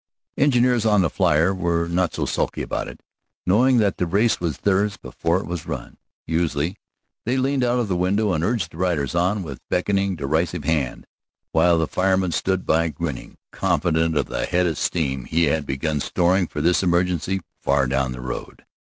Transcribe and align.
Engineers 0.35 0.83
on 0.83 1.03
the 1.03 1.11
flier 1.11 1.53
were 1.53 1.87
not 1.87 2.15
so 2.15 2.25
sulky 2.25 2.63
about 2.63 2.87
it, 2.87 2.99
knowing 3.45 3.77
that 3.77 3.97
the 3.97 4.07
race 4.07 4.39
was 4.39 4.57
theirs 4.57 4.97
before 4.97 5.37
it 5.39 5.45
was 5.45 5.67
run. 5.67 5.95
Usually 6.25 6.77
they 7.23 7.37
leaned 7.37 7.63
out 7.63 7.77
of 7.77 7.87
the 7.87 7.95
window 7.95 8.33
and 8.33 8.43
urged 8.43 8.71
the 8.71 8.77
riders 8.77 9.13
on 9.13 9.43
with 9.43 9.61
beckoning, 9.69 10.15
derisive 10.15 10.63
hand, 10.63 11.05
while 11.51 11.77
the 11.77 11.85
fireman 11.85 12.31
stood 12.31 12.65
by 12.65 12.89
grinning, 12.89 13.37
confident 13.51 14.17
of 14.17 14.25
the 14.25 14.47
head 14.47 14.65
of 14.65 14.79
steam 14.79 15.25
he 15.25 15.43
had 15.43 15.67
begun 15.67 15.99
storing 15.99 16.47
for 16.47 16.61
this 16.61 16.81
emergency 16.81 17.39
far 17.61 17.85
down 17.85 18.11
the 18.11 18.21
road. 18.21 18.65